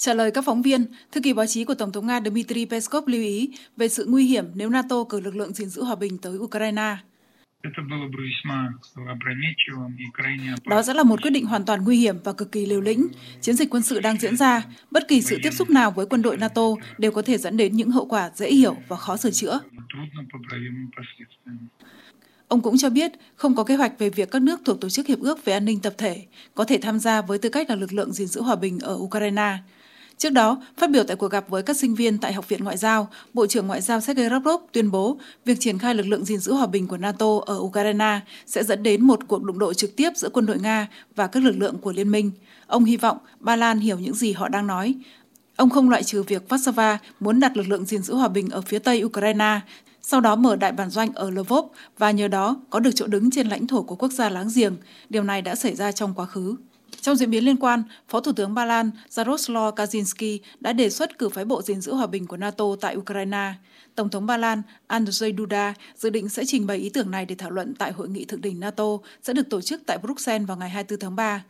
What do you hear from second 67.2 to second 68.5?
để thảo luận tại hội nghị thượng